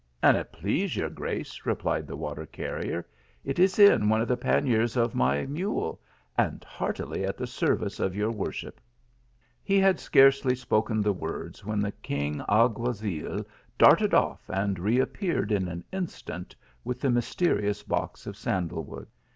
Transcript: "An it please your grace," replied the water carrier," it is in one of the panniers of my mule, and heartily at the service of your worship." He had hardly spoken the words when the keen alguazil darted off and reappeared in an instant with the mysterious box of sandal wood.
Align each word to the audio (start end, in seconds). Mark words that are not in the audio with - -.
"An 0.23 0.35
it 0.35 0.51
please 0.51 0.95
your 0.95 1.11
grace," 1.11 1.63
replied 1.63 2.07
the 2.07 2.15
water 2.15 2.47
carrier," 2.47 3.05
it 3.45 3.59
is 3.59 3.77
in 3.77 4.09
one 4.09 4.19
of 4.19 4.27
the 4.27 4.35
panniers 4.35 4.97
of 4.97 5.13
my 5.13 5.45
mule, 5.45 6.01
and 6.35 6.63
heartily 6.63 7.23
at 7.23 7.37
the 7.37 7.45
service 7.45 7.99
of 7.99 8.15
your 8.15 8.31
worship." 8.31 8.81
He 9.61 9.77
had 9.79 10.01
hardly 10.11 10.55
spoken 10.55 11.03
the 11.03 11.13
words 11.13 11.63
when 11.63 11.81
the 11.81 11.91
keen 11.91 12.41
alguazil 12.49 13.45
darted 13.77 14.15
off 14.15 14.41
and 14.49 14.79
reappeared 14.79 15.51
in 15.51 15.67
an 15.67 15.83
instant 15.91 16.55
with 16.83 16.99
the 16.99 17.11
mysterious 17.11 17.83
box 17.83 18.25
of 18.25 18.35
sandal 18.35 18.83
wood. 18.83 19.07